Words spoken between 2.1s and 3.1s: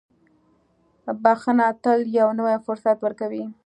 یو نوی فرصت